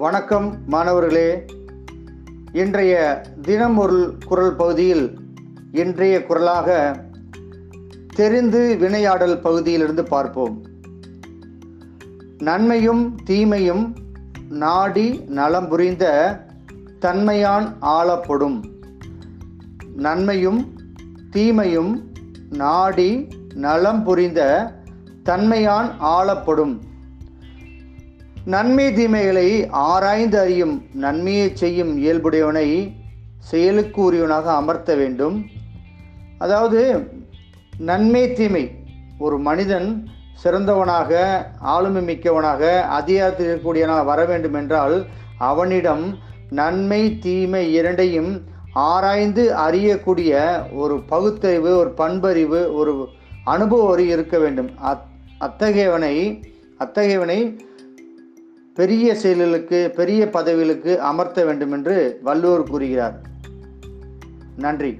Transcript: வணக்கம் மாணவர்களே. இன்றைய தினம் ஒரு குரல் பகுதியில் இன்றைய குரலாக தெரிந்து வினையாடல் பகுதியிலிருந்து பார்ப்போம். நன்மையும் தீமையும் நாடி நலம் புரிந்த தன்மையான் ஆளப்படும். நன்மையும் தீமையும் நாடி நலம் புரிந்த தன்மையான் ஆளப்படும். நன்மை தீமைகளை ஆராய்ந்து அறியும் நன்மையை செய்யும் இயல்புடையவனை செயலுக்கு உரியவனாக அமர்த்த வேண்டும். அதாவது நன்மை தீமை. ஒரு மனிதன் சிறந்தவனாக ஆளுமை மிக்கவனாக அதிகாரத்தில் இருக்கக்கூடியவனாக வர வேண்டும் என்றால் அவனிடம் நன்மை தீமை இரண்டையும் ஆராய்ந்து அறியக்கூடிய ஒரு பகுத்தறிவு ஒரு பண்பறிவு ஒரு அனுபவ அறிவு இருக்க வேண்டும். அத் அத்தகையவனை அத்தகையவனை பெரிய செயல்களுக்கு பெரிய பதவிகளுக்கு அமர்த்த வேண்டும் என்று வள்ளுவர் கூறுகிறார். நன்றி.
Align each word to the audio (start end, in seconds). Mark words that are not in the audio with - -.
வணக்கம் 0.00 0.58
மாணவர்களே. 0.66 1.44
இன்றைய 2.52 3.22
தினம் 3.42 3.76
ஒரு 3.76 4.18
குரல் 4.26 4.56
பகுதியில் 4.56 5.18
இன்றைய 5.72 6.24
குரலாக 6.24 6.96
தெரிந்து 8.14 8.76
வினையாடல் 8.80 9.40
பகுதியிலிருந்து 9.40 10.04
பார்ப்போம். 10.04 10.62
நன்மையும் 12.38 13.16
தீமையும் 13.24 13.94
நாடி 14.48 15.24
நலம் 15.26 15.68
புரிந்த 15.68 16.36
தன்மையான் 17.00 17.72
ஆளப்படும். 17.82 18.60
நன்மையும் 19.96 20.72
தீமையும் 21.30 22.12
நாடி 22.50 23.28
நலம் 23.54 24.04
புரிந்த 24.04 24.72
தன்மையான் 25.24 25.90
ஆளப்படும். 26.00 26.78
நன்மை 28.44 28.92
தீமைகளை 28.92 29.68
ஆராய்ந்து 29.70 30.38
அறியும் 30.38 30.84
நன்மையை 30.94 31.50
செய்யும் 31.54 32.04
இயல்புடையவனை 32.04 32.92
செயலுக்கு 33.38 34.02
உரியவனாக 34.02 34.42
அமர்த்த 34.42 34.94
வேண்டும். 34.94 35.46
அதாவது 36.38 37.08
நன்மை 37.78 38.32
தீமை. 38.32 38.70
ஒரு 39.18 39.38
மனிதன் 39.38 40.08
சிறந்தவனாக 40.44 41.42
ஆளுமை 41.58 42.02
மிக்கவனாக 42.02 42.82
அதிகாரத்தில் 42.82 43.46
இருக்கக்கூடியவனாக 43.46 44.04
வர 44.04 44.24
வேண்டும் 44.24 44.54
என்றால் 44.54 45.06
அவனிடம் 45.38 46.18
நன்மை 46.50 47.18
தீமை 47.18 47.72
இரண்டையும் 47.72 48.42
ஆராய்ந்து 48.72 49.54
அறியக்கூடிய 49.56 50.62
ஒரு 50.74 51.02
பகுத்தறிவு 51.02 51.76
ஒரு 51.76 51.94
பண்பறிவு 51.96 52.72
ஒரு 52.72 53.08
அனுபவ 53.44 53.92
அறிவு 53.92 54.08
இருக்க 54.08 54.38
வேண்டும். 54.38 54.78
அத் 54.78 55.04
அத்தகையவனை 55.40 56.42
அத்தகையவனை 56.78 57.68
பெரிய 58.74 59.14
செயல்களுக்கு 59.14 59.92
பெரிய 59.96 60.30
பதவிகளுக்கு 60.30 61.00
அமர்த்த 61.00 61.44
வேண்டும் 61.44 61.72
என்று 61.72 62.18
வள்ளுவர் 62.22 62.62
கூறுகிறார். 62.62 63.20
நன்றி. 64.56 64.96